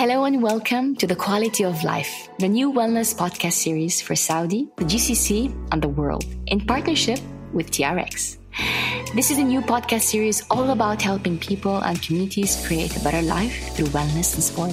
[0.00, 4.66] Hello and welcome to The Quality of Life, the new wellness podcast series for Saudi,
[4.78, 7.20] the GCC, and the world, in partnership
[7.52, 8.38] with TRX.
[9.14, 13.20] This is a new podcast series all about helping people and communities create a better
[13.20, 14.72] life through wellness and sport.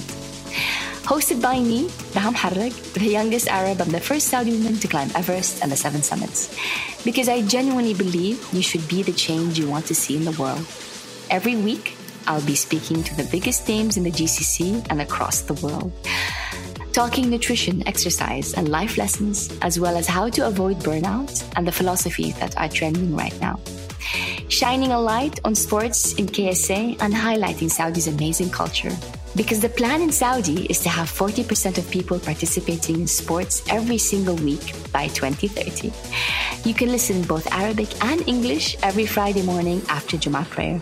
[1.04, 5.10] Hosted by me, Raha Moharrak, the youngest Arab and the first Saudi woman to climb
[5.14, 6.56] Everest and the Seven Summits.
[7.04, 10.32] Because I genuinely believe you should be the change you want to see in the
[10.40, 10.64] world.
[11.28, 11.97] Every week,
[12.28, 15.90] I'll be speaking to the biggest names in the GCC and across the world.
[16.92, 21.72] Talking nutrition, exercise, and life lessons, as well as how to avoid burnout and the
[21.72, 23.58] philosophies that are trending right now.
[24.48, 28.92] Shining a light on sports in KSA and highlighting Saudi's amazing culture.
[29.34, 33.98] Because the plan in Saudi is to have 40% of people participating in sports every
[33.98, 35.92] single week by 2030.
[36.68, 40.78] You can listen both Arabic and English every Friday morning after Jummah prayer.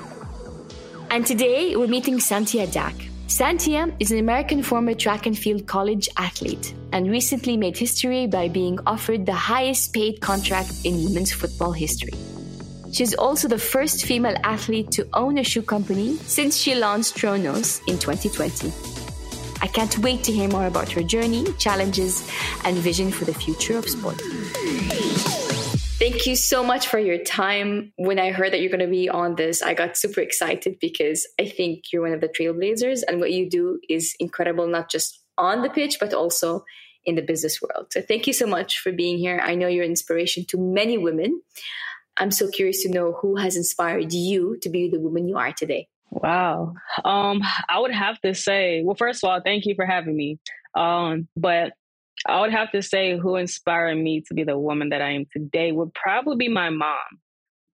[1.17, 2.93] And today we're meeting Santia Deck.
[3.27, 8.49] Santia is an American former track and field college athlete and recently made history by
[8.49, 12.13] being offered the highest paid contract in women's football history.
[12.93, 17.81] She's also the first female athlete to own a shoe company since she launched Tronus
[17.89, 18.71] in 2020.
[19.63, 22.31] I can't wait to hear more about her journey, challenges,
[22.63, 24.21] and vision for the future of sport.
[25.99, 27.91] Thank you so much for your time.
[27.97, 31.27] When I heard that you're going to be on this, I got super excited because
[31.41, 35.23] I think you're one of the trailblazers and what you do is incredible, not just
[35.39, 36.67] on the pitch, but also
[37.07, 37.87] in the business world.
[37.93, 39.41] So thank you so much for being here.
[39.43, 41.41] I know you're inspiration to many women.
[42.19, 45.53] I'm so curious to know who has inspired you to be the woman you are
[45.53, 45.89] today.
[46.11, 46.75] Wow.
[47.07, 47.41] Um,
[47.71, 50.41] I would have to say, well, first of all, thank you for having me.
[50.75, 51.73] Um, but
[52.29, 55.27] I would have to say who inspired me to be the woman that I am
[55.33, 56.97] today would probably be my mom.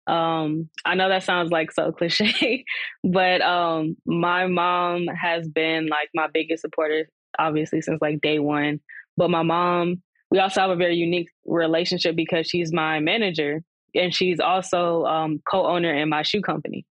[0.07, 2.65] Um, I know that sounds like so cliche,
[3.05, 7.09] but um, my mom has been like my biggest supporter,
[7.39, 8.81] obviously, since like day one.
[9.17, 13.63] But my mom, we also have a very unique relationship because she's my manager
[13.95, 16.87] and she's also um, co-owner in my shoe company.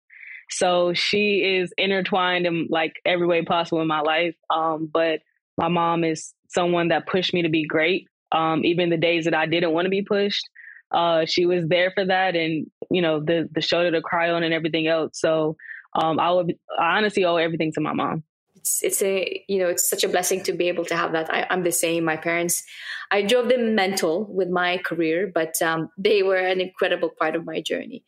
[0.50, 4.34] So she is intertwined in like every way possible in my life.
[4.50, 5.20] Um, but
[5.58, 8.06] my mom is someone that pushed me to be great.
[8.30, 10.48] Um, even the days that I didn't want to be pushed,
[10.90, 14.42] uh, she was there for that, and you know the the shoulder to cry on
[14.42, 15.20] and everything else.
[15.20, 15.56] So
[15.94, 18.22] um, I would I honestly owe everything to my mom.
[18.56, 21.32] It's it's a you know it's such a blessing to be able to have that.
[21.32, 22.04] I, am the same.
[22.04, 22.62] My parents,
[23.10, 27.44] I drove them mental with my career, but um, they were an incredible part of
[27.44, 28.04] my journey.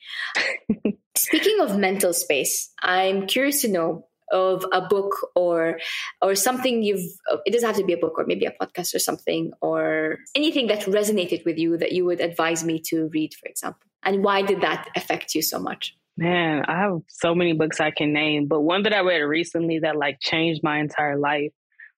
[1.17, 5.79] Speaking of mental space, I'm curious to know of a book or
[6.23, 7.05] or something you've
[7.45, 10.67] it doesn't have to be a book or maybe a podcast or something or anything
[10.69, 13.87] that resonated with you that you would advise me to read for example.
[14.03, 15.97] And why did that affect you so much?
[16.17, 19.79] Man i have so many books i can name but one that i read recently
[19.79, 21.53] that like changed my entire life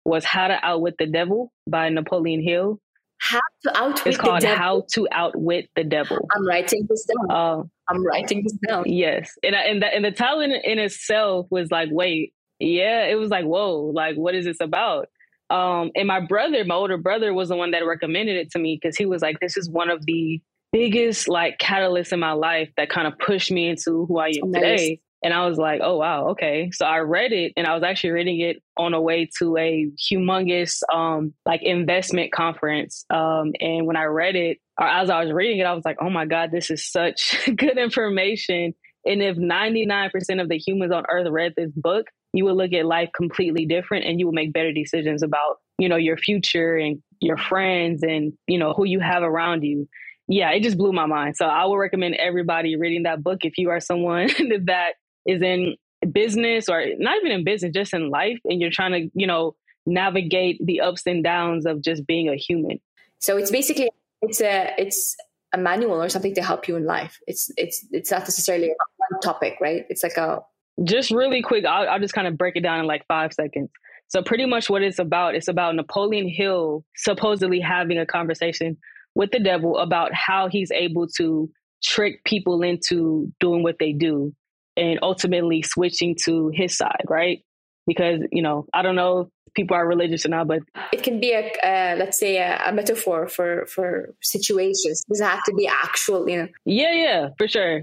[0.05, 2.79] was how to outwit the devil by napoleon hill
[3.21, 4.57] how to outwit it's called the devil.
[4.57, 6.27] How to Outwit the Devil.
[6.35, 7.31] I'm writing this down.
[7.31, 8.83] Uh, I'm writing this down.
[8.87, 13.15] Yes, and and the, and the title in, in itself was like, wait, yeah, it
[13.15, 15.07] was like, whoa, like what is this about?
[15.51, 18.79] Um, and my brother, my older brother, was the one that recommended it to me
[18.81, 22.69] because he was like, this is one of the biggest like catalysts in my life
[22.77, 24.61] that kind of pushed me into who I am nice.
[24.61, 24.99] today.
[25.23, 26.71] And I was like, oh, wow, okay.
[26.71, 29.87] So I read it and I was actually reading it on a way to a
[30.11, 33.05] humongous um, like investment conference.
[33.09, 35.97] Um, and when I read it, or as I was reading it, I was like,
[36.01, 38.73] oh my God, this is such good information.
[39.05, 42.85] And if 99% of the humans on earth read this book, you would look at
[42.85, 47.01] life completely different and you would make better decisions about, you know, your future and
[47.19, 49.87] your friends and, you know, who you have around you
[50.27, 51.35] yeah, it just blew my mind.
[51.35, 54.27] So I would recommend everybody reading that book if you are someone
[54.65, 54.93] that
[55.25, 55.75] is in
[56.11, 59.55] business or not even in business, just in life, and you're trying to, you know,
[59.85, 62.79] navigate the ups and downs of just being a human.
[63.19, 63.89] So it's basically
[64.21, 65.15] it's a it's
[65.53, 67.19] a manual or something to help you in life.
[67.27, 69.85] It's it's it's not necessarily one topic, right?
[69.89, 70.41] It's like a
[70.83, 71.65] just really quick.
[71.65, 73.69] I'll, I'll just kind of break it down in like five seconds.
[74.07, 78.77] So pretty much what it's about, it's about Napoleon Hill supposedly having a conversation
[79.15, 81.49] with the devil about how he's able to
[81.81, 84.33] trick people into doing what they do
[84.77, 87.43] and ultimately switching to his side, right?
[87.87, 90.59] Because, you know, I don't know if people are religious or not, but
[90.93, 95.03] it can be a, uh, let's say, a, a, metaphor for for situations.
[95.07, 96.47] It doesn't have to be actual, you know.
[96.65, 97.81] Yeah, yeah, for sure.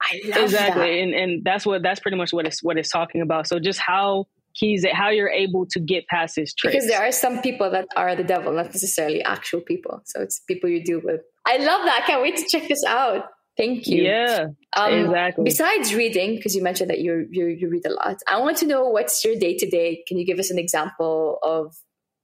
[0.00, 1.02] I love exactly, that.
[1.02, 3.48] and and that's what that's pretty much what it's what it's talking about.
[3.48, 6.74] So just how he's how you're able to get past his tricks.
[6.74, 10.02] Because there are some people that are the devil, not necessarily actual people.
[10.04, 11.22] So it's people you deal with.
[11.46, 12.02] I love that.
[12.02, 13.24] I can't wait to check this out.
[13.58, 14.04] Thank you.
[14.04, 14.46] Yeah,
[14.76, 15.44] um, exactly.
[15.44, 18.66] Besides reading, because you mentioned that you you you read a lot, I want to
[18.66, 20.04] know what's your day to day.
[20.06, 21.74] Can you give us an example of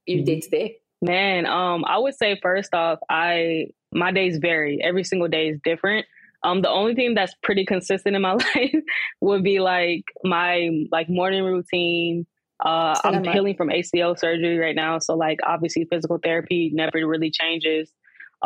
[0.05, 0.77] your day to day?
[1.01, 4.81] Man, um, I would say first off, I my days vary.
[4.81, 6.05] Every single day is different.
[6.41, 8.75] Um, the only thing that's pretty consistent in my life
[9.19, 12.25] would be like my like morning routine.
[12.63, 17.29] Uh, I'm healing from ACL surgery right now, so like obviously physical therapy never really
[17.29, 17.91] changes.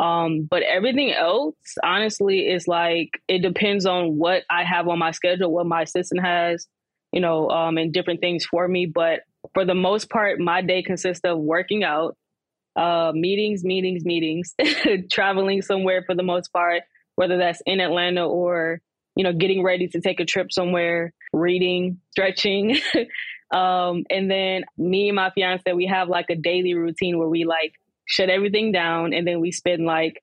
[0.00, 5.10] Um, but everything else, honestly, is like it depends on what I have on my
[5.10, 6.66] schedule, what my assistant has,
[7.12, 8.86] you know, um, and different things for me.
[8.86, 9.20] But
[9.52, 12.16] for the most part, my day consists of working out,
[12.76, 14.54] uh, meetings, meetings, meetings,
[15.12, 16.82] traveling somewhere for the most part,
[17.16, 18.80] whether that's in Atlanta or
[19.16, 22.78] you know getting ready to take a trip somewhere, reading, stretching.
[23.52, 27.44] um, and then me and my fiance, we have like a daily routine where we
[27.44, 27.74] like
[28.10, 30.22] shut everything down, and then we spend like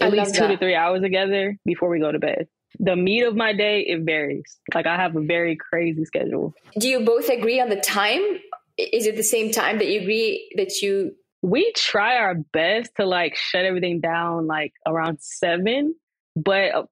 [0.00, 2.48] at I least two to three hours together before we go to bed.
[2.78, 4.58] The meat of my day it varies.
[4.74, 6.54] Like I have a very crazy schedule.
[6.78, 8.20] Do you both agree on the time?
[8.78, 11.12] Is it the same time that you agree that you
[11.42, 15.94] we try our best to like shut everything down like around seven
[16.34, 16.82] but uh,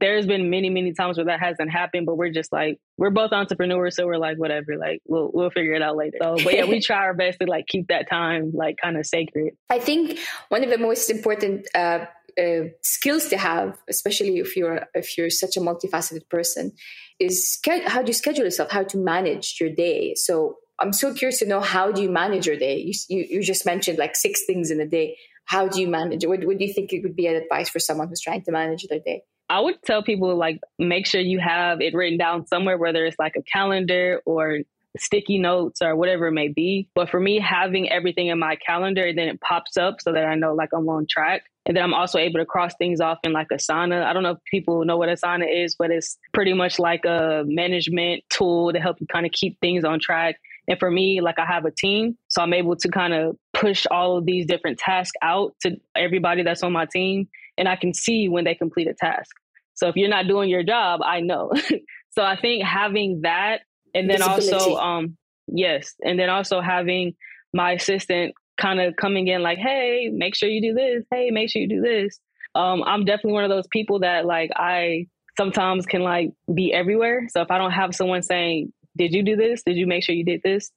[0.00, 3.32] there's been many, many times where that hasn't happened, but we're just like we're both
[3.32, 6.16] entrepreneurs, so we're like whatever, like we'll we'll figure it out later.
[6.20, 9.06] So, but yeah, we try our best to like keep that time like kind of
[9.06, 9.54] sacred.
[9.68, 10.18] I think
[10.48, 12.06] one of the most important uh,
[12.40, 16.72] uh, skills to have, especially if you're if you're such a multifaceted person,
[17.20, 20.14] is how do you schedule yourself, how to manage your day.
[20.14, 22.78] So I'm so curious to know how do you manage your day.
[22.78, 26.24] You you, you just mentioned like six things in a day how do you manage
[26.24, 26.28] it?
[26.28, 28.52] What, what do you think it would be an advice for someone who's trying to
[28.52, 29.22] manage their day?
[29.52, 33.18] I would tell people like make sure you have it written down somewhere, whether it's
[33.18, 34.60] like a calendar or
[34.96, 36.88] sticky notes or whatever it may be.
[36.94, 40.36] But for me, having everything in my calendar, then it pops up so that I
[40.36, 41.42] know like I'm on track.
[41.66, 44.04] And then I'm also able to cross things off in like Asana.
[44.04, 47.44] I don't know if people know what Asana is, but it's pretty much like a
[47.46, 50.36] management tool to help you kind of keep things on track.
[50.66, 53.84] And for me, like I have a team, so I'm able to kind of push
[53.90, 57.28] all of these different tasks out to everybody that's on my team,
[57.58, 59.36] and I can see when they complete a task.
[59.74, 61.52] So if you're not doing your job, I know.
[62.10, 63.60] so I think having that,
[63.94, 65.16] and then also, um,
[65.46, 67.14] yes, and then also having
[67.52, 71.04] my assistant kind of coming in like, hey, make sure you do this.
[71.10, 72.18] Hey, make sure you do this.
[72.54, 77.26] Um, I'm definitely one of those people that like I sometimes can like be everywhere.
[77.30, 79.62] So if I don't have someone saying, did you do this?
[79.62, 80.70] Did you make sure you did this?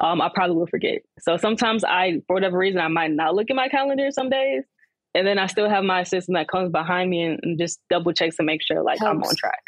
[0.00, 1.02] Um, I probably will forget.
[1.20, 4.64] So sometimes I, for whatever reason, I might not look at my calendar some days.
[5.14, 8.12] And then I still have my assistant that comes behind me and, and just double
[8.12, 9.10] checks to make sure like Helps.
[9.10, 9.62] I'm on track.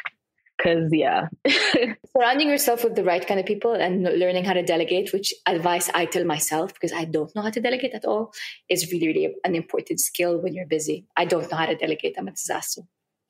[0.62, 1.28] Cause yeah.
[2.16, 5.90] Surrounding yourself with the right kind of people and learning how to delegate, which advice
[5.92, 8.32] I tell myself because I don't know how to delegate at all,
[8.70, 11.06] is really, really an important skill when you're busy.
[11.16, 12.14] I don't know how to delegate.
[12.16, 12.82] I'm a disaster.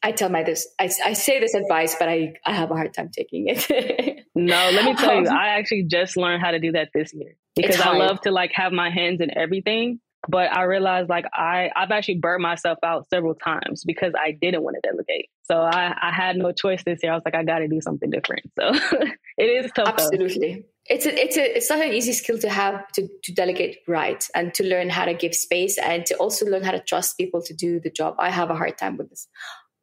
[0.03, 2.93] I tell my this, I, I say this advice, but I, I have a hard
[2.93, 4.27] time taking it.
[4.35, 7.15] no, let me tell you, um, I actually just learned how to do that this
[7.15, 10.01] year because I love to like have my hands in everything.
[10.29, 14.63] But I realized like I, I've actually burnt myself out several times because I didn't
[14.63, 15.29] want to delegate.
[15.43, 17.13] So I, I had no choice this year.
[17.13, 18.51] I was like, I got to do something different.
[18.59, 18.73] So
[19.39, 19.89] it is tough.
[19.89, 20.55] Absolutely.
[20.55, 20.69] Though.
[20.87, 24.23] It's a, it's a, it's not an easy skill to have to, to delegate right
[24.35, 27.41] and to learn how to give space and to also learn how to trust people
[27.43, 28.17] to do the job.
[28.19, 29.27] I have a hard time with this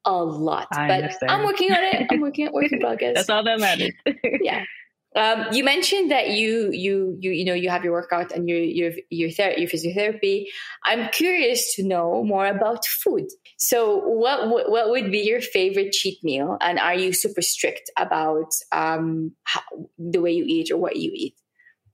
[0.05, 0.67] a lot.
[0.71, 1.31] I but understand.
[1.31, 2.07] I'm working on it.
[2.11, 3.15] I'm working at work in progress.
[3.15, 3.91] That's all that matters.
[4.41, 4.63] yeah.
[5.13, 8.59] Um, you mentioned that you you you you know you have your workout and your
[8.59, 10.45] your your, ther- your physiotherapy.
[10.85, 13.27] I'm curious to know more about food.
[13.57, 17.91] So, what what, what would be your favorite cheat meal, and are you super strict
[17.97, 19.61] about um, how,
[19.97, 21.35] the way you eat or what you eat?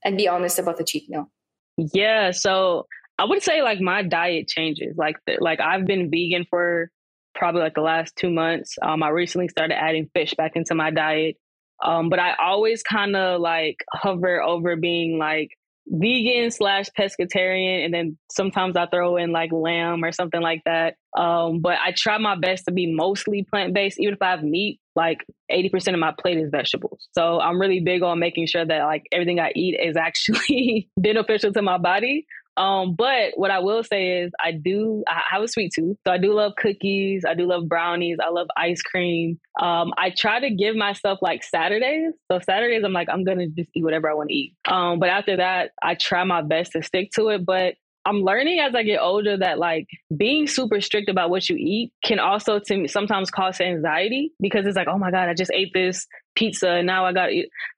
[0.06, 1.32] And be honest about the cheat meal.
[1.78, 2.86] Yeah, so
[3.18, 4.96] I would say like my diet changes.
[4.96, 6.92] Like like I've been vegan for
[7.34, 8.78] probably like the last two months.
[8.82, 11.38] Um, I recently started adding fish back into my diet.
[11.84, 15.50] Um, but I always kind of like hover over being like
[15.90, 17.86] vegan slash pescatarian.
[17.86, 20.96] And then sometimes I throw in like lamb or something like that.
[21.18, 24.00] Um, but I try my best to be mostly plant based.
[24.00, 25.20] Even if I have meat, like
[25.52, 27.08] 80% of my plate is vegetables.
[27.14, 31.54] So I'm really big on making sure that like everything I eat is actually beneficial
[31.54, 32.26] to my body.
[32.58, 35.98] Um, but what I will say is I do I have a sweet tooth.
[36.06, 37.24] So I do love cookies.
[37.28, 38.18] I do love brownies.
[38.24, 39.40] I love ice cream.
[39.62, 42.14] Um, I try to give myself like Saturdays.
[42.32, 44.56] So Saturdays I'm like, I'm gonna just eat whatever I want to eat.
[44.68, 47.46] Um, but after that, I try my best to stick to it.
[47.46, 47.76] But
[48.08, 51.92] I'm learning as I get older that like being super strict about what you eat
[52.06, 55.52] can also to me sometimes cause anxiety because it's like, oh my God, I just
[55.54, 56.08] ate this
[56.38, 57.30] pizza and now I got.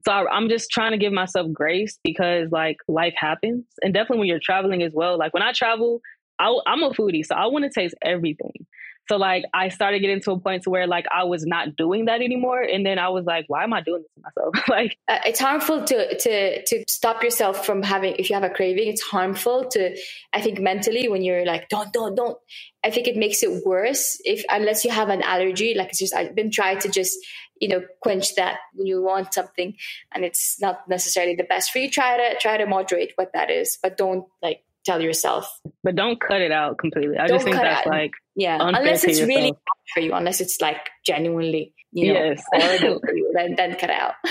[0.06, 3.66] So I, I'm just trying to give myself grace because like life happens.
[3.82, 5.18] And definitely when you're traveling as well.
[5.18, 6.02] Like when I travel,
[6.38, 8.66] I, I'm a foodie, so I want to taste everything.
[9.10, 12.06] So like I started getting to a point to where like I was not doing
[12.06, 14.70] that anymore, and then I was like, why am I doing this to myself?
[14.70, 18.52] like uh, it's harmful to to to stop yourself from having if you have a
[18.52, 18.88] craving.
[18.88, 19.98] It's harmful to
[20.32, 22.38] I think mentally when you're like don't don't don't.
[22.84, 25.74] I think it makes it worse if unless you have an allergy.
[25.76, 27.18] Like it's just I've been trying to just
[27.60, 29.76] you know quench that when you want something
[30.14, 31.90] and it's not necessarily the best for you.
[31.90, 35.60] Try to try to moderate what that is, but don't like tell yourself.
[35.84, 37.18] But don't cut it out completely.
[37.18, 39.54] I don't just think that's like yeah, unless it's really
[39.94, 42.44] for you, unless it's like genuinely you know yes.
[42.82, 44.14] you, then then cut out.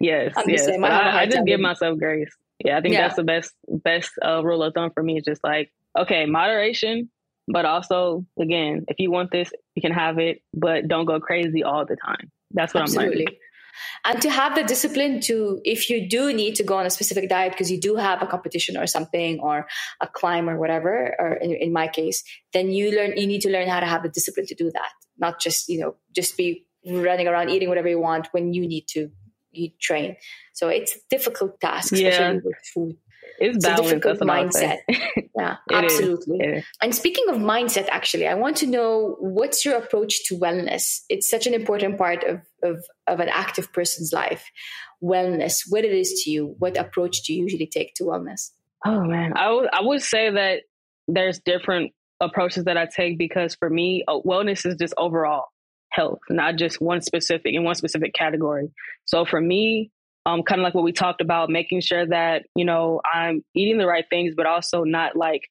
[0.00, 0.68] yes, yes.
[0.68, 2.34] I, I, just give myself grace.
[2.64, 3.02] Yeah, I think yeah.
[3.02, 5.18] that's the best best uh, rule of thumb for me.
[5.18, 7.10] Is just like okay, moderation,
[7.48, 11.62] but also again, if you want this, you can have it, but don't go crazy
[11.62, 12.30] all the time.
[12.50, 13.12] That's what Absolutely.
[13.12, 13.36] I'm learning
[14.04, 17.28] and to have the discipline to if you do need to go on a specific
[17.28, 19.66] diet because you do have a competition or something or
[20.00, 23.50] a climb or whatever or in, in, my case then you learn you need to
[23.50, 26.66] learn how to have the discipline to do that not just you know just be
[26.86, 29.10] running around eating whatever you want when you need to
[29.52, 30.16] you train
[30.52, 32.40] so it's a difficult task especially yeah.
[32.44, 32.96] with food
[33.38, 34.78] it's, it's a difficult mindset.
[35.36, 36.64] yeah, absolutely.
[36.82, 41.00] And speaking of mindset, actually, I want to know what's your approach to wellness?
[41.08, 44.50] It's such an important part of, of, of an active person's life.
[45.02, 48.50] Wellness, what it is to you, what approach do you usually take to wellness?
[48.84, 50.62] Oh man, I, w- I would say that
[51.08, 55.46] there's different approaches that I take because for me, uh, wellness is just overall
[55.90, 58.70] health, not just one specific in one specific category.
[59.06, 59.90] So for me,
[60.26, 63.78] um, kind of like what we talked about, making sure that, you know, I'm eating
[63.78, 65.48] the right things, but also not like,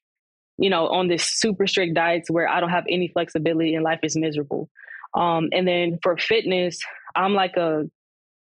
[0.58, 4.00] you know, on this super strict diets where I don't have any flexibility and life
[4.04, 4.70] is miserable.
[5.16, 6.80] Um, and then for fitness,
[7.16, 7.90] I'm like a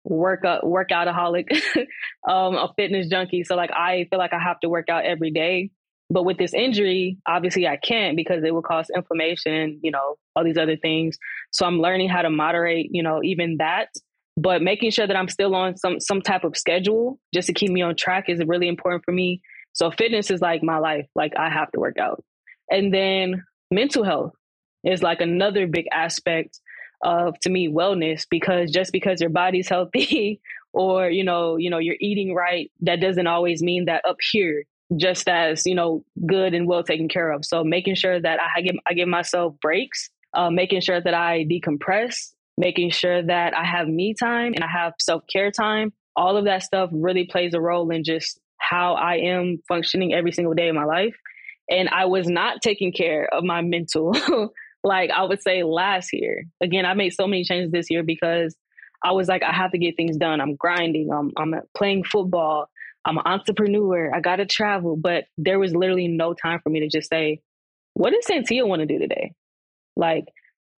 [0.03, 1.51] workout workoutaholic,
[2.27, 3.43] um, a fitness junkie.
[3.43, 5.71] So like I feel like I have to work out every day.
[6.09, 10.45] But with this injury, obviously I can't because it will cause inflammation, you know, all
[10.45, 11.17] these other things.
[11.51, 13.89] So I'm learning how to moderate, you know, even that
[14.37, 17.71] but making sure that I'm still on some some type of schedule just to keep
[17.71, 19.41] me on track is really important for me.
[19.73, 21.07] So fitness is like my life.
[21.15, 22.23] Like I have to work out.
[22.69, 24.33] And then mental health
[24.83, 26.59] is like another big aspect
[27.03, 30.39] of to me wellness because just because your body's healthy
[30.71, 34.65] or you know, you know, you're eating right, that doesn't always mean that up here
[34.95, 37.43] just as, you know, good and well taken care of.
[37.43, 41.43] So making sure that I give I give myself breaks, uh, making sure that I
[41.51, 45.93] decompress making sure that I have me time and I have self care time.
[46.15, 50.31] All of that stuff really plays a role in just how I am functioning every
[50.31, 51.15] single day of my life.
[51.69, 54.15] And I was not taking care of my mental,
[54.83, 56.45] like I would say last year.
[56.61, 58.55] Again, I made so many changes this year because
[59.03, 60.41] I was like, I have to get things done.
[60.41, 61.11] I'm grinding.
[61.11, 62.69] I'm, I'm playing football.
[63.05, 64.13] I'm an entrepreneur.
[64.13, 64.97] I got to travel.
[64.97, 67.41] But there was literally no time for me to just say,
[67.93, 69.33] what does Santia want to do today?
[69.95, 70.25] Like,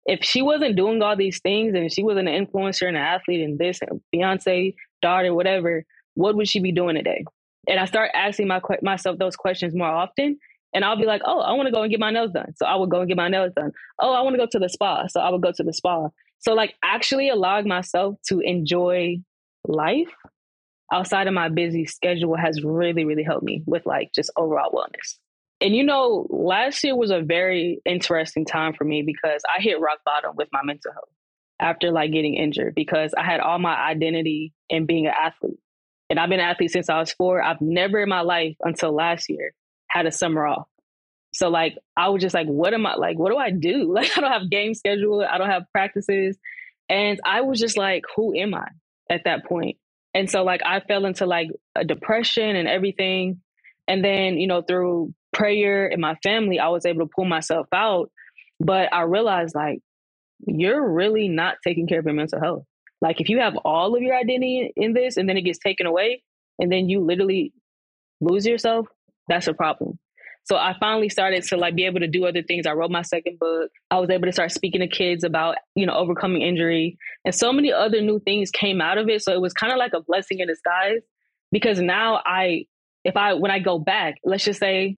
[0.05, 3.41] if she wasn't doing all these things and she wasn't an influencer and an athlete
[3.41, 3.79] and this
[4.13, 7.23] Beyonce daughter, whatever, what would she be doing today?
[7.67, 10.39] And I start asking my, myself those questions more often.
[10.73, 12.53] And I'll be like, oh, I want to go and get my nails done.
[12.55, 13.71] So I would go and get my nails done.
[13.99, 15.07] Oh, I want to go to the spa.
[15.07, 16.09] So I would go to the spa.
[16.39, 19.17] So, like, actually allowing myself to enjoy
[19.67, 20.13] life
[20.91, 25.17] outside of my busy schedule has really, really helped me with like just overall wellness.
[25.61, 29.79] And you know, last year was a very interesting time for me because I hit
[29.79, 31.09] rock bottom with my mental health
[31.59, 35.59] after like getting injured because I had all my identity in being an athlete.
[36.09, 37.41] And I've been an athlete since I was four.
[37.41, 39.53] I've never in my life until last year
[39.87, 40.67] had a summer off.
[41.33, 43.91] So like I was just like, what am I like, what do I do?
[43.93, 46.37] Like I don't have game schedule, I don't have practices.
[46.87, 48.67] And I was just like, who am I
[49.09, 49.77] at that point?
[50.13, 53.41] And so like I fell into like a depression and everything.
[53.87, 57.67] And then, you know, through prayer and my family, I was able to pull myself
[57.73, 58.11] out.
[58.59, 59.79] But I realized like,
[60.45, 62.63] you're really not taking care of your mental health.
[63.01, 65.85] Like, if you have all of your identity in this and then it gets taken
[65.85, 66.21] away
[66.59, 67.53] and then you literally
[68.19, 68.87] lose yourself,
[69.29, 69.97] that's a problem.
[70.43, 72.65] So I finally started to like be able to do other things.
[72.65, 73.69] I wrote my second book.
[73.91, 77.53] I was able to start speaking to kids about, you know, overcoming injury and so
[77.53, 79.21] many other new things came out of it.
[79.21, 81.01] So it was kind of like a blessing in disguise
[81.51, 82.65] because now I
[83.03, 84.97] if I when I go back, let's just say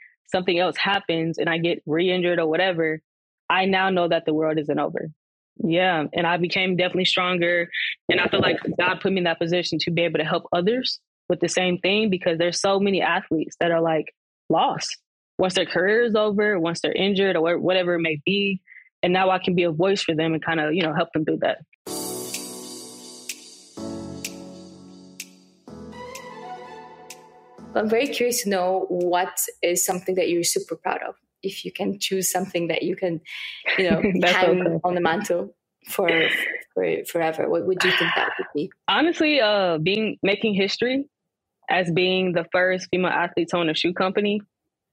[0.31, 3.01] something else happens and I get re-injured or whatever,
[3.49, 5.09] I now know that the world isn't over.
[5.63, 6.05] Yeah.
[6.13, 7.69] And I became definitely stronger.
[8.09, 10.45] And I feel like God put me in that position to be able to help
[10.53, 14.13] others with the same thing because there's so many athletes that are like
[14.49, 14.97] lost
[15.37, 18.61] once their career is over, once they're injured or whatever it may be.
[19.03, 21.11] And now I can be a voice for them and kind of, you know, help
[21.13, 21.59] them do that.
[27.75, 31.71] I'm very curious to know what is something that you're super proud of if you
[31.71, 33.21] can choose something that you can,
[33.77, 34.79] you know, hang okay.
[34.83, 35.55] on the mantle
[35.89, 36.09] for,
[36.73, 38.71] for forever, what would you think that would be?
[38.87, 41.05] Honestly, uh, being making history
[41.69, 44.41] as being the first female athlete to own a shoe company.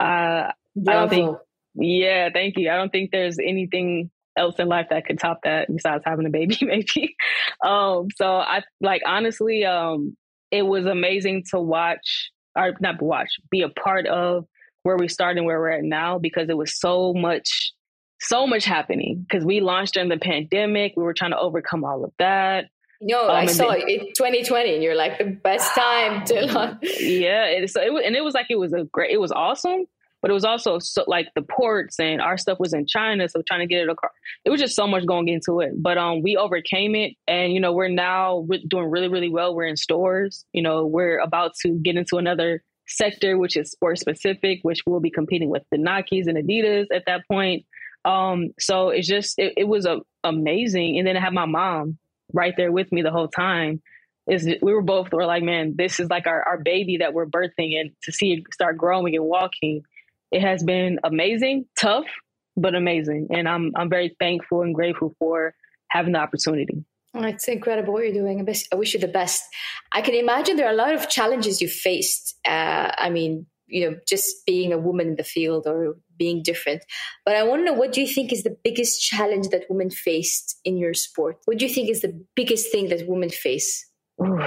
[0.01, 1.37] Uh, I don't think.
[1.75, 2.71] Yeah, thank you.
[2.71, 6.31] I don't think there's anything else in life that could top that besides having a
[6.31, 7.15] baby, maybe.
[7.65, 10.17] um, so I like honestly, um,
[10.51, 14.47] it was amazing to watch or not watch, be a part of
[14.83, 17.73] where we started and where we're at now because it was so much
[18.21, 20.95] so much happening because we launched during the pandemic.
[20.97, 22.67] We were trying to overcome all of that.
[23.01, 26.79] No um, i saw then, it 2020 and you're like the best time to launch.
[26.83, 29.31] Yeah it, so it was, and it was like it was a great it was
[29.31, 29.87] awesome
[30.21, 33.43] but it was also so, like the ports and our stuff was in china so
[33.47, 34.13] trying to get it across
[34.45, 37.61] it was just so much going into it but um we overcame it and you
[37.61, 41.79] know we're now doing really really well we're in stores you know we're about to
[41.83, 46.27] get into another sector, which is sport specific, which we'll be competing with the Nikes
[46.27, 47.65] and Adidas at that point.
[48.05, 50.99] Um, so it's just it, it was a, amazing.
[50.99, 51.99] And then I have my mom
[52.33, 53.83] right there with me the whole time.
[54.27, 57.25] Is we were both were like, man, this is like our, our baby that we're
[57.25, 59.85] birthing, and to see it start growing and walking,
[60.31, 62.07] it has been amazing, tough,
[62.57, 63.29] but amazing.
[63.31, 65.55] And I'm I'm very thankful and grateful for
[65.89, 66.85] having the opportunity.
[67.15, 68.47] Oh, it's incredible what you're doing.
[68.73, 69.43] I wish you the best.
[69.93, 72.39] I can imagine there are a lot of challenges you faced.
[72.47, 76.83] Uh, I mean, you know, just being a woman in the field or being different.
[77.25, 79.91] But I want to know what do you think is the biggest challenge that women
[79.91, 81.39] faced in your sport?
[81.47, 83.87] What do you think is the biggest thing that women face?
[84.23, 84.41] Ooh,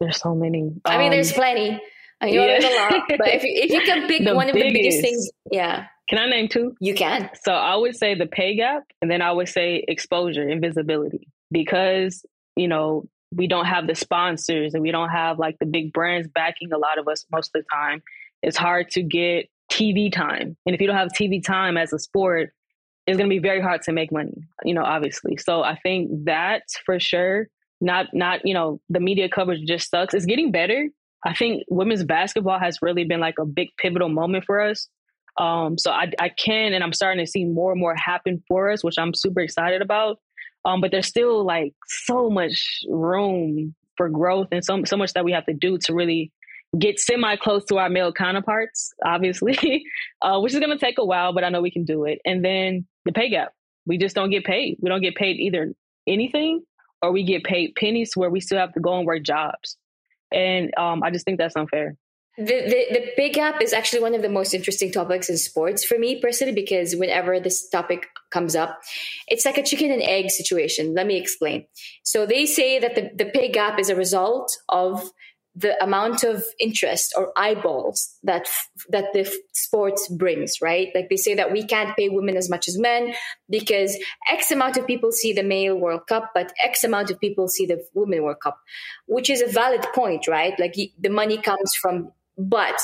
[0.00, 0.72] there's so many.
[0.84, 1.80] I mean, there's um, plenty.
[2.20, 2.46] I know yeah.
[2.46, 5.00] there's a lot, but if you, if you can pick one biggest, of the biggest
[5.00, 5.86] things, yeah.
[6.08, 6.74] Can I name two?
[6.80, 7.28] You can.
[7.42, 12.24] So I would say the pay gap, and then I would say exposure invisibility, because
[12.54, 16.28] you know we don't have the sponsors and we don't have like the big brands
[16.28, 18.02] backing a lot of us most of the time
[18.42, 21.98] it's hard to get tv time and if you don't have tv time as a
[21.98, 22.50] sport
[23.06, 26.08] it's going to be very hard to make money you know obviously so i think
[26.24, 27.48] that for sure
[27.80, 30.88] not not you know the media coverage just sucks it's getting better
[31.26, 34.88] i think women's basketball has really been like a big pivotal moment for us
[35.38, 38.70] um, so I, I can and i'm starting to see more and more happen for
[38.70, 40.18] us which i'm super excited about
[40.64, 45.24] um, but there's still like so much room for growth and so so much that
[45.24, 46.32] we have to do to really
[46.78, 49.84] get semi close to our male counterparts, obviously,
[50.22, 52.18] uh, which is going to take a while, but I know we can do it.
[52.24, 53.52] And then the pay gap.
[53.86, 54.78] We just don't get paid.
[54.80, 55.72] We don't get paid either
[56.08, 56.62] anything
[57.02, 59.76] or we get paid pennies where we still have to go and work jobs.
[60.36, 61.96] And um, I just think that's unfair.
[62.38, 65.82] The, the, the pay gap is actually one of the most interesting topics in sports
[65.82, 68.78] for me personally because whenever this topic comes up
[69.26, 71.64] it's like a chicken and egg situation let me explain
[72.02, 75.10] so they say that the, the pay gap is a result of
[75.56, 78.46] the amount of interest or eyeballs that
[78.90, 80.88] that the sports brings right?
[80.94, 83.14] Like they say that we can't pay women as much as men
[83.48, 83.96] because
[84.30, 87.66] x amount of people see the male world cup but x amount of people see
[87.66, 88.58] the women world cup
[89.06, 90.58] which is a valid point right?
[90.60, 92.80] Like the money comes from but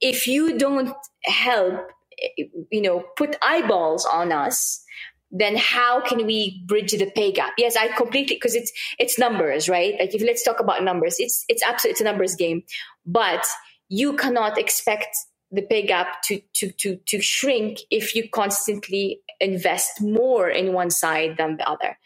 [0.00, 4.82] if you don't help, eh, you know, put eyeballs on us,
[5.30, 7.52] then how can we bridge the pay gap?
[7.56, 9.94] Yes, I completely because it's it's numbers, right?
[9.98, 12.62] Like if let's talk about numbers, it's it's absolutely it's a numbers game,
[13.06, 13.46] but
[13.88, 15.16] you cannot expect
[15.50, 20.90] the pay gap to to to to shrink if you constantly invest more in one
[20.90, 21.96] side than the other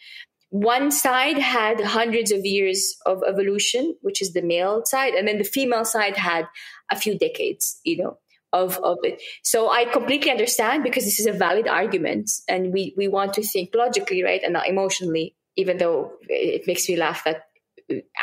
[0.54, 5.38] one side had hundreds of years of evolution, which is the male side, and then
[5.38, 6.46] the female side had
[6.92, 8.18] a few decades, you know,
[8.54, 9.20] of, of it.
[9.42, 13.42] So I completely understand because this is a valid argument and we, we want to
[13.42, 14.40] think logically, right?
[14.42, 17.42] And not emotionally, even though it makes me laugh that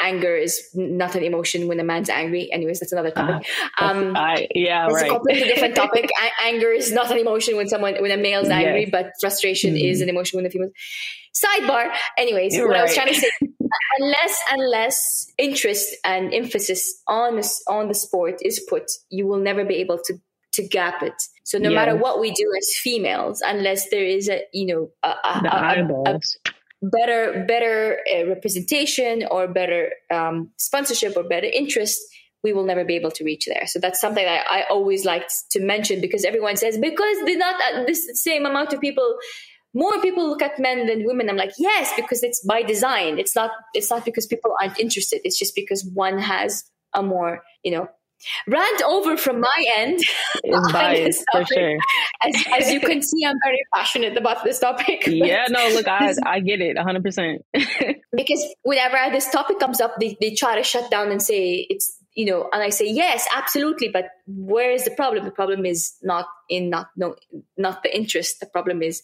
[0.02, 2.52] anger is not an emotion when a man's angry.
[2.52, 3.48] Anyways, that's another topic.
[3.80, 5.12] Uh, um, I, yeah, it's right.
[5.12, 6.10] a completely different topic.
[6.42, 8.90] Anger is not an emotion when someone when a male's angry, yes.
[8.92, 9.86] but frustration mm-hmm.
[9.86, 10.72] is an emotion when a female.
[11.34, 11.94] Sidebar.
[12.18, 12.80] Anyways, You're what right.
[12.80, 13.30] I was trying to say,
[14.00, 19.76] unless unless interest and emphasis on on the sport is put, you will never be
[19.76, 20.20] able to
[20.54, 21.14] to gap it.
[21.44, 21.76] So no yes.
[21.76, 26.14] matter what we do as females, unless there is a you know a, a, a,
[26.14, 26.20] a
[26.82, 32.00] better better uh, representation or better um, sponsorship or better interest
[32.44, 35.30] we will never be able to reach there so that's something that i always like
[35.52, 39.18] to mention because everyone says because they're not at this same amount of people
[39.74, 43.36] more people look at men than women i'm like yes because it's by design it's
[43.36, 47.72] not it's not because people aren't interested it's just because one has a more you
[47.72, 47.88] know
[48.48, 50.00] rant over from my end.
[50.72, 51.78] Biased for sure.
[52.22, 55.08] As, as, you can see, I'm very passionate about this topic.
[55.12, 57.38] Yeah, no, look, I, I get it 100%.
[58.16, 61.98] because whenever this topic comes up, they, they try to shut down and say it's,
[62.16, 63.90] you know, and I say, yes, absolutely.
[63.90, 65.26] But where is the problem?
[65.26, 67.16] The problem is not in not, no,
[67.58, 68.40] not the interest.
[68.40, 69.02] The problem is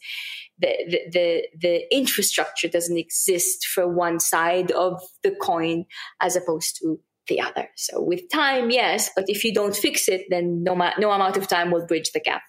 [0.60, 5.86] the, the, the, the infrastructure doesn't exist for one side of the coin
[6.22, 7.70] as opposed to the other.
[7.76, 11.38] So with time, yes, but if you don't fix it, then no, ma- no amount
[11.38, 12.42] of time will bridge the gap.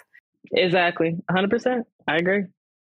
[0.52, 1.86] Exactly, hundred percent.
[2.06, 2.44] I agree.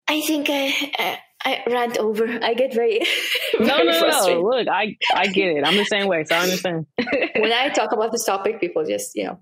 [0.08, 2.26] I think I, I, rant over.
[2.42, 3.00] I get very,
[3.58, 4.42] very no, no, frustrated.
[4.42, 4.48] no.
[4.48, 5.64] Look, I I get it.
[5.64, 6.86] I'm the same way, so I understand.
[7.36, 9.38] when I talk about this topic, people just you know.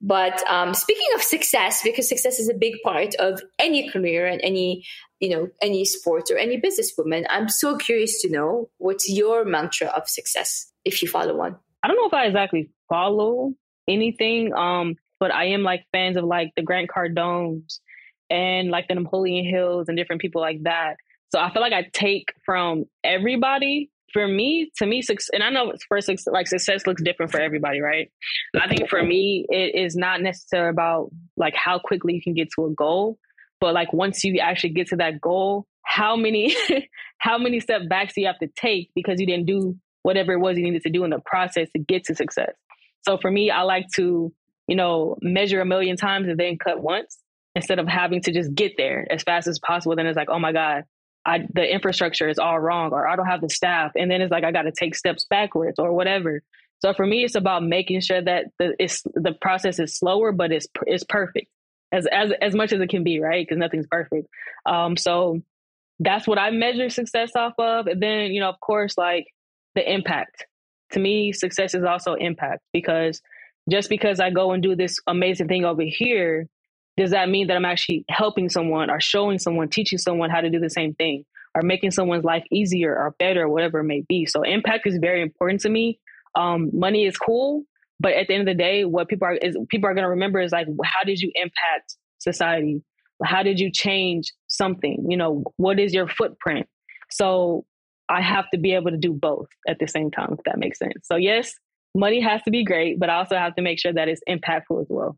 [0.00, 4.40] But um, speaking of success, because success is a big part of any career and
[4.42, 4.84] any
[5.20, 9.88] you know any sport or any businesswoman, I'm so curious to know what's your mantra
[9.88, 11.56] of success if you follow one.
[11.82, 13.54] I don't know if I exactly follow
[13.88, 17.80] anything, um, but I am like fans of like the Grant Cardones
[18.30, 20.96] and like the Napoleon Hills and different people like that.
[21.32, 23.90] So I feel like I take from everybody.
[24.12, 28.12] For me, to me, and I know for like success looks different for everybody, right?
[28.54, 32.50] I think for me, it is not necessarily about like how quickly you can get
[32.56, 33.18] to a goal,
[33.58, 36.54] but like once you actually get to that goal, how many
[37.18, 40.40] how many step backs do you have to take because you didn't do whatever it
[40.40, 42.52] was you needed to do in the process to get to success.
[43.06, 44.30] So for me, I like to,
[44.68, 47.16] you know, measure a million times and then cut once
[47.54, 49.96] instead of having to just get there as fast as possible.
[49.96, 50.84] Then it's like, oh my God,
[51.24, 53.92] I, the infrastructure is all wrong, or I don't have the staff.
[53.96, 56.42] And then it's like, I got to take steps backwards or whatever.
[56.80, 60.50] So for me, it's about making sure that the, it's, the process is slower, but
[60.50, 61.46] it's, it's perfect
[61.92, 63.46] as, as, as much as it can be, right?
[63.46, 64.26] Because nothing's perfect.
[64.66, 65.42] Um, so
[66.00, 67.86] that's what I measure success off of.
[67.86, 69.26] And then, you know, of course, like
[69.74, 70.46] the impact.
[70.92, 73.22] To me, success is also impact because
[73.70, 76.48] just because I go and do this amazing thing over here,
[76.96, 80.50] does that mean that I'm actually helping someone or showing someone, teaching someone how to
[80.50, 81.24] do the same thing
[81.54, 84.26] or making someone's life easier or better, or whatever it may be?
[84.26, 86.00] So impact is very important to me.
[86.34, 87.64] Um, money is cool,
[88.00, 90.10] but at the end of the day, what people are is people are going to
[90.10, 92.82] remember is like, how did you impact society?
[93.24, 95.06] How did you change something?
[95.08, 96.66] You know, what is your footprint?
[97.10, 97.64] So
[98.08, 100.78] I have to be able to do both at the same time, if that makes
[100.78, 100.94] sense.
[101.04, 101.54] So, yes,
[101.94, 104.80] money has to be great, but I also have to make sure that it's impactful
[104.80, 105.16] as well.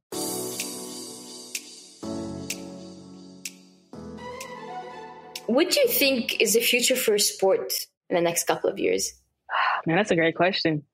[5.47, 7.73] What do you think is the future for sport
[8.09, 9.13] in the next couple of years?
[9.87, 10.85] Man, that's a great question.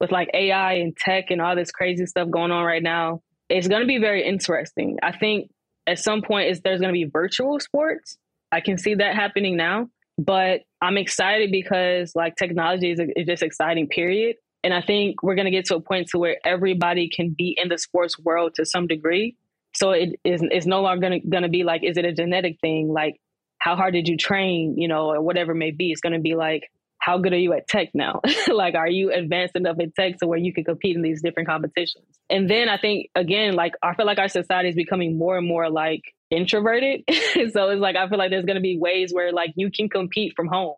[0.00, 3.68] With like AI and tech and all this crazy stuff going on right now, it's
[3.68, 4.98] going to be very interesting.
[5.02, 5.50] I think
[5.86, 8.18] at some point is there's going to be virtual sports.
[8.52, 9.88] I can see that happening now.
[10.16, 14.36] But I'm excited because like technology is, is just exciting, period.
[14.62, 17.58] And I think we're going to get to a point to where everybody can be
[17.60, 19.36] in the sports world to some degree.
[19.74, 22.88] So it is it's no longer going to be like, is it a genetic thing?
[22.92, 23.20] Like,
[23.64, 24.76] how hard did you train?
[24.76, 25.90] You know, or whatever it may be.
[25.90, 28.20] It's going to be like, how good are you at tech now?
[28.52, 31.48] like, are you advanced enough in tech so where you can compete in these different
[31.48, 32.04] competitions?
[32.28, 35.48] And then I think again, like I feel like our society is becoming more and
[35.48, 37.04] more like introverted.
[37.08, 40.34] so it's like I feel like there's gonna be ways where like you can compete
[40.36, 40.74] from home.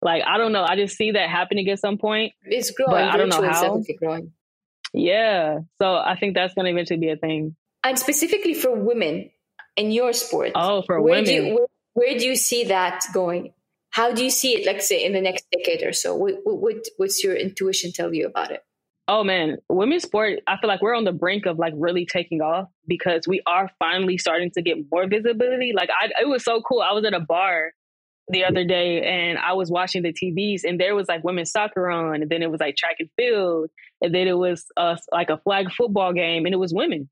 [0.00, 2.32] Like I don't know, I just see that happening at some point.
[2.42, 2.92] It's growing.
[2.92, 3.82] But I don't know how.
[3.98, 4.32] growing.
[4.94, 7.54] Yeah, so I think that's gonna eventually be a thing.
[7.84, 9.30] And specifically for women
[9.76, 10.52] in your sport.
[10.54, 11.24] Oh, for where women.
[11.24, 13.52] Do you, where, where do you see that going?
[13.90, 16.14] How do you see it, like say, in the next decade or so?
[16.14, 18.62] What, what, what's your intuition tell you about it?
[19.08, 22.40] Oh man, women's sport, I feel like we're on the brink of like really taking
[22.40, 25.72] off because we are finally starting to get more visibility.
[25.74, 26.80] Like I it was so cool.
[26.80, 27.72] I was at a bar
[28.28, 31.90] the other day and I was watching the TVs and there was like women's soccer
[31.90, 35.30] on and then it was like track and field and then it was uh, like
[35.30, 37.10] a flag football game and it was women.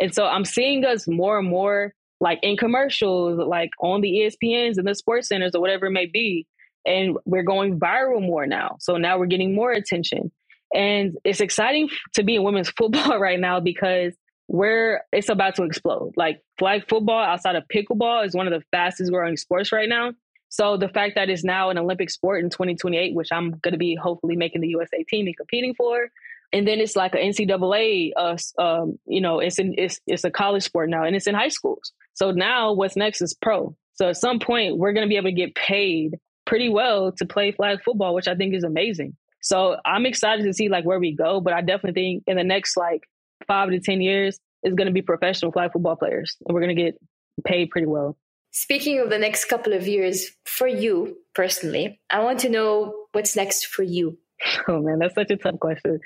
[0.00, 4.76] And so I'm seeing us more and more like in commercials, like on the ESPNs
[4.76, 6.46] and the sports centers or whatever it may be.
[6.86, 8.76] And we're going viral more now.
[8.80, 10.30] So now we're getting more attention.
[10.74, 14.14] And it's exciting to be in women's football right now because
[14.48, 16.14] we're it's about to explode.
[16.16, 20.12] Like flag football outside of pickleball is one of the fastest growing sports right now.
[20.48, 23.78] So the fact that it's now an Olympic sport in 2028, which I'm going to
[23.78, 26.08] be hopefully making the USA team and competing for,
[26.52, 30.30] and then it's like an NCAA, uh, um, you know, it's in, it's it's a
[30.30, 31.92] college sport now, and it's in high schools.
[32.20, 33.74] So now what's next is pro.
[33.94, 37.24] So at some point we're going to be able to get paid pretty well to
[37.24, 39.16] play flag football, which I think is amazing.
[39.40, 42.44] So I'm excited to see like where we go, but I definitely think in the
[42.44, 43.08] next like
[43.46, 46.76] five to ten years it's going to be professional flag football players, and we're going
[46.76, 46.98] to get
[47.46, 48.18] paid pretty well.
[48.50, 53.34] Speaking of the next couple of years for you personally, I want to know what's
[53.34, 54.18] next for you.
[54.68, 56.00] Oh man, that's such a tough question.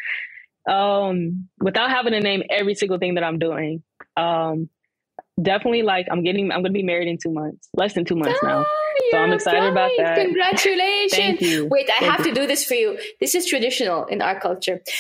[0.68, 3.82] Um, without having to name every single thing that I'm doing,
[4.16, 4.68] um,
[5.42, 8.16] definitely like I'm getting, I'm going to be married in two months, less than two
[8.16, 8.64] months now.
[8.66, 10.16] Ah, so I'm excited about that.
[10.16, 11.12] Congratulations!
[11.12, 11.68] Thank you.
[11.70, 12.34] Wait, I Thank have you.
[12.34, 12.98] to do this for you.
[13.20, 14.80] This is traditional in our culture.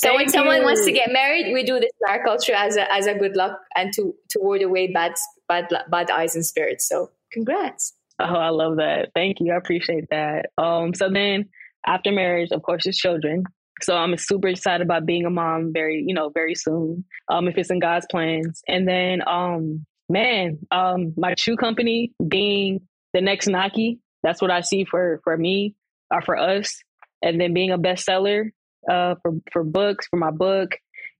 [0.00, 2.76] So when Thank someone wants to get married, we do this in our culture as
[2.78, 5.12] a as a good luck and to to ward away bad
[5.46, 6.88] bad bad eyes and spirits.
[6.88, 7.92] So congrats.
[8.18, 9.10] Oh, I love that.
[9.14, 9.52] Thank you.
[9.52, 10.46] I appreciate that.
[10.56, 11.50] Um, so then
[11.86, 13.44] after marriage, of course, it's children.
[13.82, 17.04] So I'm super excited about being a mom very, you know, very soon.
[17.28, 18.62] Um, if it's in God's plans.
[18.68, 22.80] And then um, man, um, my shoe company being
[23.12, 25.74] the next Nike, that's what I see for for me
[26.10, 26.82] or for us.
[27.22, 28.50] And then being a bestseller
[28.90, 30.70] uh for for books, for my book.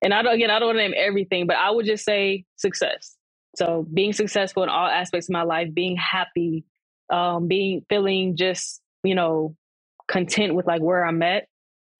[0.02, 2.44] And I don't again, I don't want to name everything, but I would just say
[2.56, 3.16] success.
[3.56, 6.64] So being successful in all aspects of my life, being happy,
[7.10, 9.56] um, being feeling just you know
[10.08, 11.44] content with like where I'm at,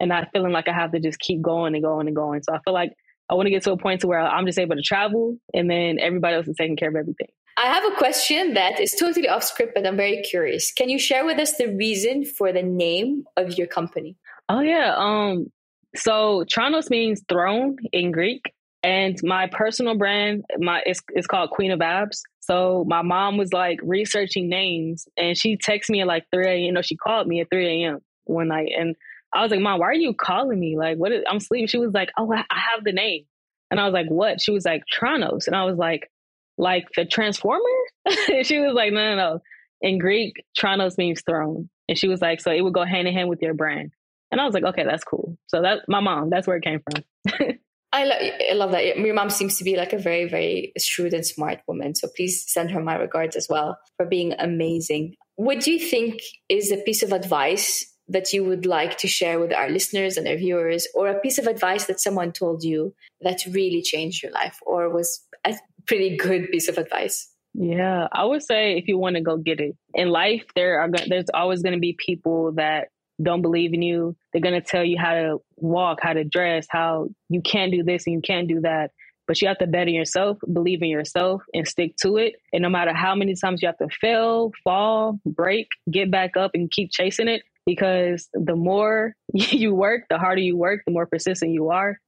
[0.00, 2.42] and not feeling like I have to just keep going and going and going.
[2.42, 2.92] So I feel like
[3.30, 5.70] I want to get to a point to where I'm just able to travel, and
[5.70, 7.28] then everybody else is taking care of everything.
[7.56, 10.72] I have a question that is totally off script, but I'm very curious.
[10.72, 14.16] Can you share with us the reason for the name of your company?
[14.48, 14.94] Oh yeah.
[14.96, 15.46] Um.
[15.94, 21.70] So Tronus means throne in Greek, and my personal brand, my it's it's called Queen
[21.70, 22.22] of Abs.
[22.40, 26.60] So my mom was like researching names, and she texted me at like three a.m.
[26.60, 28.00] You know, she called me at three a.m.
[28.24, 28.96] one night, and
[29.32, 30.76] I was like, "Mom, why are you calling me?
[30.76, 31.12] Like, what?
[31.12, 33.24] Is, I'm sleeping." She was like, "Oh, I have the name,"
[33.70, 36.10] and I was like, "What?" She was like, "Tronus," and I was like,
[36.58, 37.62] "Like the Transformer?"
[38.42, 39.40] she was like, "No, no, no."
[39.82, 43.14] In Greek, Tronus means throne, and she was like, "So it would go hand in
[43.14, 43.92] hand with your brand."
[44.30, 45.36] And I was like, okay, that's cool.
[45.48, 47.04] So that my mom, that's where it came from.
[47.92, 48.96] I, lo- I love that.
[48.98, 51.96] Your mom seems to be like a very, very shrewd and smart woman.
[51.96, 55.14] So please send her my regards as well for being amazing.
[55.34, 59.38] What do you think is a piece of advice that you would like to share
[59.38, 62.94] with our listeners and our viewers, or a piece of advice that someone told you
[63.22, 65.54] that really changed your life or was a
[65.86, 67.30] pretty good piece of advice?
[67.54, 70.88] Yeah, I would say if you want to go get it in life, there are
[71.08, 72.88] there's always going to be people that
[73.22, 74.16] don't believe in you.
[74.32, 77.82] They're going to tell you how to walk, how to dress, how you can't do
[77.82, 78.92] this and you can't do that.
[79.26, 82.34] But you have to bet in yourself, believe in yourself, and stick to it.
[82.52, 86.52] And no matter how many times you have to fail, fall, break, get back up
[86.54, 91.06] and keep chasing it, because the more you work, the harder you work, the more
[91.06, 91.98] persistent you are,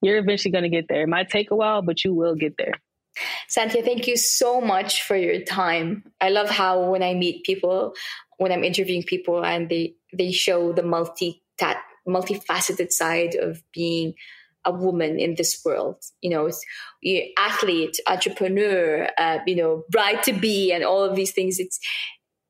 [0.00, 1.02] you're eventually going to get there.
[1.02, 2.74] It might take a while, but you will get there.
[3.48, 6.04] Santia, thank you so much for your time.
[6.20, 7.94] I love how when I meet people,
[8.38, 11.42] when I'm interviewing people and they they show the multi
[12.08, 14.14] multifaceted side of being
[14.64, 15.96] a woman in this world.
[16.20, 16.50] You know,
[17.38, 21.58] athlete, entrepreneur, uh, you know, bride to be, and all of these things.
[21.58, 21.78] It's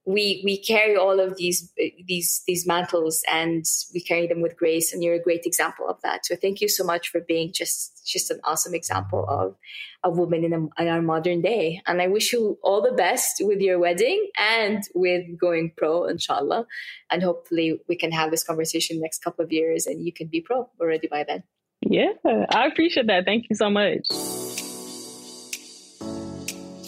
[0.05, 1.73] we we carry all of these
[2.07, 5.97] these these mantles and we carry them with grace and you're a great example of
[6.03, 6.27] that.
[6.27, 9.57] So thank you so much for being just just an awesome example of
[10.03, 11.81] a woman in, a, in our modern day.
[11.87, 16.67] And i wish you all the best with your wedding and with going pro inshallah.
[17.11, 20.41] And hopefully we can have this conversation next couple of years and you can be
[20.41, 21.45] pro already by then.
[21.85, 23.25] Yeah i appreciate that.
[23.25, 24.42] Thank you so much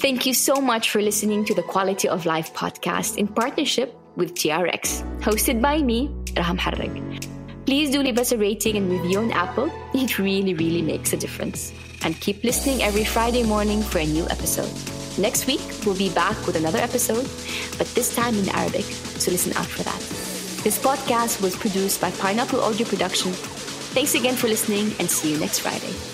[0.04, 4.34] Thank you so much for listening to the Quality of Life podcast in partnership with
[4.34, 7.64] TRX, hosted by me, Raha Moharrak.
[7.64, 9.70] Please do leave us a rating and review on Apple.
[9.94, 11.72] It really, really makes a difference.
[12.02, 14.70] And keep listening every Friday morning for a new episode.
[15.16, 17.24] Next week, we'll be back with another episode,
[17.78, 20.00] but this time in Arabic, so listen out for that.
[20.64, 23.32] This podcast was produced by Pineapple Audio Production.
[23.96, 26.13] Thanks again for listening and see you next Friday.